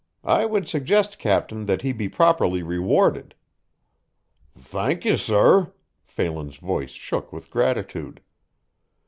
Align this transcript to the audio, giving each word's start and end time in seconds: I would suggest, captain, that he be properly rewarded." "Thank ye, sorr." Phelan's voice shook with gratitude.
I 0.25 0.47
would 0.47 0.67
suggest, 0.67 1.19
captain, 1.19 1.67
that 1.67 1.83
he 1.83 1.93
be 1.93 2.09
properly 2.09 2.63
rewarded." 2.63 3.35
"Thank 4.57 5.05
ye, 5.05 5.15
sorr." 5.15 5.75
Phelan's 6.05 6.55
voice 6.57 6.89
shook 6.89 7.31
with 7.31 7.51
gratitude. 7.51 8.19